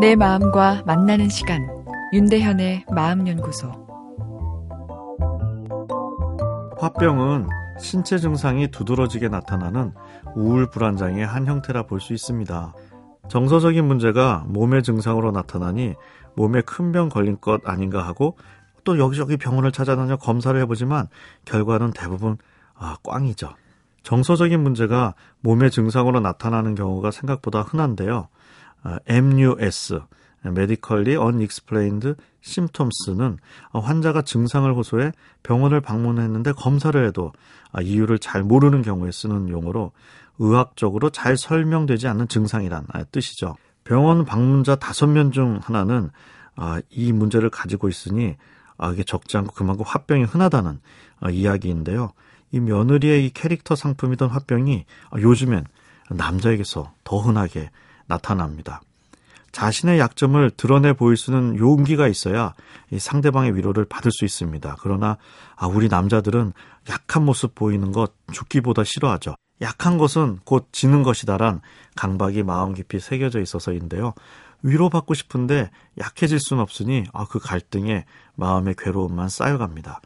내 0.00 0.16
마음과 0.16 0.84
만나는 0.86 1.28
시간 1.28 1.68
윤대현의 2.12 2.86
마음연구소 2.90 3.70
화병은 6.78 7.48
신체 7.78 8.18
증상이 8.18 8.68
두드러지게 8.70 9.28
나타나는 9.28 9.92
우울 10.34 10.70
불안장의 10.70 11.26
한 11.26 11.46
형태라 11.46 11.84
볼 11.84 12.00
수 12.00 12.12
있습니다. 12.14 12.74
정서적인 13.28 13.84
문제가 13.84 14.44
몸의 14.48 14.82
증상으로 14.82 15.30
나타나니 15.32 15.94
몸에 16.34 16.62
큰 16.62 16.92
병 16.92 17.08
걸린 17.08 17.38
것 17.40 17.60
아닌가 17.68 18.02
하고 18.06 18.36
또 18.84 18.98
여기저기 18.98 19.36
병원을 19.36 19.72
찾아다녀 19.72 20.16
검사를 20.16 20.58
해보지만 20.62 21.08
결과는 21.44 21.92
대부분 21.92 22.38
아, 22.74 22.96
꽝이죠. 23.04 23.50
정서적인 24.02 24.62
문제가 24.62 25.14
몸의 25.40 25.70
증상으로 25.70 26.20
나타나는 26.20 26.74
경우가 26.74 27.10
생각보다 27.10 27.60
흔한데요. 27.60 28.28
아, 28.82 28.98
MUS, 29.06 30.00
Medically 30.44 31.16
Unexplained 31.16 32.14
Symptoms는 32.42 33.38
환자가 33.72 34.22
증상을 34.22 34.72
호소해 34.74 35.12
병원을 35.42 35.80
방문했는데 35.80 36.52
검사를 36.52 37.06
해도 37.06 37.32
아, 37.72 37.82
이유를 37.82 38.18
잘 38.18 38.42
모르는 38.42 38.82
경우에 38.82 39.10
쓰는 39.10 39.48
용어로 39.50 39.92
의학적으로 40.38 41.10
잘 41.10 41.36
설명되지 41.36 42.08
않는 42.08 42.28
증상이란 42.28 42.86
뜻이죠. 43.12 43.56
병원 43.84 44.24
방문자 44.24 44.76
다섯 44.76 45.06
명 45.06 45.32
중 45.32 45.60
하나는 45.62 46.10
이 46.88 47.12
문제를 47.12 47.50
가지고 47.50 47.90
있으니 47.90 48.36
이게 48.92 49.04
적지 49.04 49.36
않고 49.36 49.52
그만큼 49.52 49.84
화병이 49.86 50.24
흔하다는 50.24 50.80
이야기인데요. 51.30 52.12
이 52.52 52.60
며느리의 52.60 53.26
이 53.26 53.30
캐릭터 53.30 53.76
상품이던 53.76 54.30
화병이 54.30 54.86
요즘엔 55.18 55.66
남자에게서 56.08 56.92
더 57.04 57.18
흔하게 57.18 57.70
나타납니다. 58.10 58.82
자신의 59.52 59.98
약점을 59.98 60.50
드러내 60.50 60.92
보일 60.92 61.16
수는 61.16 61.58
용기가 61.58 62.06
있어야 62.06 62.54
이 62.90 62.98
상대방의 62.98 63.56
위로를 63.56 63.84
받을 63.84 64.12
수 64.12 64.24
있습니다. 64.24 64.76
그러나 64.80 65.16
아, 65.56 65.66
우리 65.66 65.88
남자들은 65.88 66.52
약한 66.88 67.24
모습 67.24 67.54
보이는 67.54 67.90
것 67.92 68.12
죽기보다 68.32 68.84
싫어하죠. 68.84 69.34
약한 69.62 69.98
것은 69.98 70.38
곧 70.44 70.68
지는 70.72 71.02
것이다란 71.02 71.60
강박이 71.96 72.42
마음 72.42 72.74
깊이 72.74 73.00
새겨져 73.00 73.40
있어서인데요. 73.40 74.14
위로받고 74.62 75.14
싶은데 75.14 75.70
약해질 75.98 76.38
순 76.38 76.60
없으니 76.60 77.04
아, 77.12 77.26
그 77.28 77.38
갈등에 77.38 78.04
마음의 78.36 78.76
괴로움만 78.78 79.28
쌓여갑니다. 79.28 80.00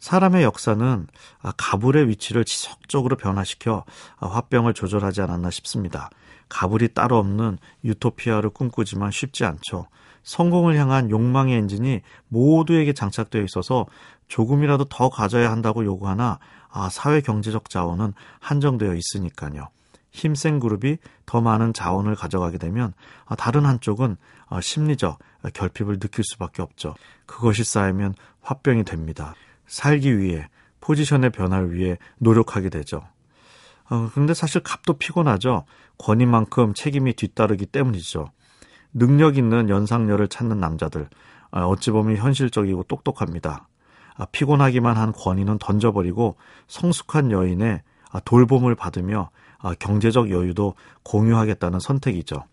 사람의 0.00 0.42
역사는 0.42 1.06
아, 1.42 1.52
가불의 1.56 2.08
위치를 2.08 2.44
지속적으로 2.44 3.16
변화시켜 3.16 3.84
아, 4.18 4.26
화병을 4.26 4.74
조절하지 4.74 5.20
않았나 5.20 5.50
싶습니다. 5.50 6.10
가불이 6.48 6.94
따로 6.94 7.18
없는 7.18 7.58
유토피아를 7.84 8.50
꿈꾸지만 8.50 9.12
쉽지 9.12 9.44
않죠. 9.44 9.86
성공을 10.22 10.76
향한 10.76 11.10
욕망의 11.10 11.56
엔진이 11.56 12.00
모두에게 12.28 12.92
장착되어 12.92 13.42
있어서 13.44 13.86
조금이라도 14.28 14.86
더 14.86 15.10
가져야 15.10 15.50
한다고 15.50 15.84
요구하나 15.84 16.38
아, 16.70 16.88
사회 16.88 17.20
경제적 17.20 17.68
자원은 17.68 18.14
한정되어 18.40 18.94
있으니까요. 18.94 19.68
힘센 20.12 20.58
그룹이 20.60 20.98
더 21.24 21.40
많은 21.40 21.72
자원을 21.72 22.16
가져가게 22.16 22.58
되면 22.58 22.94
아, 23.26 23.36
다른 23.36 23.66
한쪽은 23.66 24.16
아, 24.48 24.60
심리적 24.60 25.18
결핍을 25.52 25.98
느낄 25.98 26.24
수밖에 26.24 26.62
없죠. 26.62 26.94
그것이 27.26 27.64
쌓이면 27.64 28.14
화병이 28.40 28.84
됩니다. 28.84 29.34
살기 29.70 30.18
위해 30.18 30.48
포지션의 30.80 31.30
변화를 31.30 31.72
위해 31.72 31.96
노력하게 32.18 32.68
되죠. 32.70 33.02
어, 33.88 34.10
근데 34.12 34.34
사실 34.34 34.62
값도 34.62 34.94
피곤하죠. 34.94 35.64
권위만큼 35.96 36.74
책임이 36.74 37.14
뒤따르기 37.14 37.66
때문이죠. 37.66 38.30
능력 38.92 39.38
있는 39.38 39.68
연상녀를 39.68 40.28
찾는 40.28 40.58
남자들, 40.58 41.08
아, 41.52 41.64
어찌 41.66 41.92
보면 41.92 42.16
현실적이고 42.16 42.84
똑똑합니다. 42.84 43.68
아, 44.16 44.26
피곤하기만 44.26 44.96
한 44.96 45.12
권위는 45.12 45.58
던져버리고 45.58 46.36
성숙한 46.66 47.30
여인의 47.30 47.82
아, 48.10 48.20
돌봄을 48.20 48.74
받으며 48.74 49.30
경제적 49.78 50.30
여유도 50.30 50.74
공유하겠다는 51.04 51.78
선택이죠. 51.78 52.44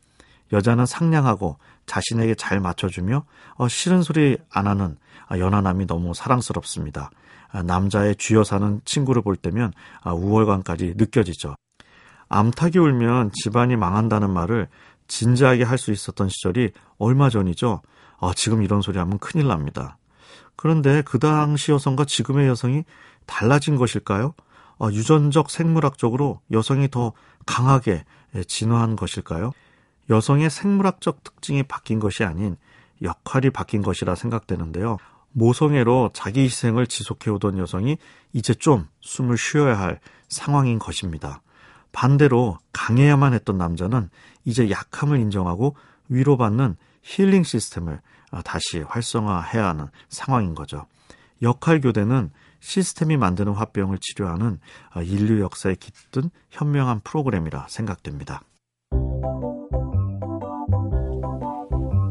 여자는 0.51 0.85
상냥하고 0.85 1.57
자신에게 1.85 2.35
잘 2.35 2.59
맞춰주며 2.59 3.25
어, 3.55 3.67
싫은 3.67 4.01
소리 4.03 4.37
안 4.49 4.67
하는 4.67 4.97
연하남이 5.31 5.87
너무 5.87 6.13
사랑스럽습니다. 6.13 7.11
남자의 7.65 8.15
쥐어 8.15 8.43
사는 8.43 8.81
친구를 8.85 9.21
볼 9.21 9.35
때면 9.35 9.73
우월감까지 10.05 10.93
느껴지죠. 10.97 11.55
암탉이 12.29 12.77
울면 12.77 13.31
집안이 13.33 13.75
망한다는 13.77 14.29
말을 14.29 14.67
진지하게 15.07 15.63
할 15.63 15.77
수 15.77 15.91
있었던 15.91 16.29
시절이 16.29 16.71
얼마 16.97 17.29
전이죠. 17.29 17.81
아, 18.19 18.31
지금 18.35 18.63
이런 18.63 18.81
소리 18.81 18.97
하면 18.99 19.17
큰일 19.19 19.47
납니다. 19.47 19.97
그런데 20.55 21.01
그 21.03 21.19
당시 21.19 21.71
여성과 21.71 22.05
지금의 22.05 22.47
여성이 22.47 22.83
달라진 23.25 23.75
것일까요? 23.75 24.33
아, 24.79 24.87
유전적 24.91 25.49
생물학적으로 25.49 26.41
여성이 26.51 26.89
더 26.89 27.13
강하게 27.45 28.03
진화한 28.47 28.95
것일까요? 28.95 29.51
여성의 30.09 30.49
생물학적 30.49 31.23
특징이 31.23 31.63
바뀐 31.63 31.99
것이 31.99 32.23
아닌 32.23 32.57
역할이 33.01 33.49
바뀐 33.49 33.81
것이라 33.81 34.15
생각되는데요. 34.15 34.97
모성애로 35.31 36.11
자기 36.13 36.41
희생을 36.41 36.87
지속해오던 36.87 37.57
여성이 37.59 37.97
이제 38.33 38.53
좀 38.53 38.87
숨을 39.01 39.37
쉬어야 39.37 39.77
할 39.77 39.99
상황인 40.29 40.79
것입니다. 40.79 41.41
반대로 41.91 42.57
강해야만 42.73 43.33
했던 43.33 43.57
남자는 43.57 44.09
이제 44.45 44.69
약함을 44.69 45.19
인정하고 45.19 45.75
위로받는 46.09 46.75
힐링 47.01 47.43
시스템을 47.43 48.01
어, 48.31 48.41
다시 48.41 48.79
활성화해야 48.79 49.65
하는 49.67 49.87
상황인 50.09 50.53
거죠. 50.53 50.85
역할 51.41 51.79
교대는 51.79 52.31
시스템이 52.59 53.17
만드는 53.17 53.53
화병을 53.53 53.99
치료하는 54.01 54.59
어, 54.95 55.01
인류 55.01 55.41
역사에 55.41 55.75
깃든 55.75 56.29
현명한 56.49 57.01
프로그램이라 57.03 57.67
생각됩니다. 57.69 58.41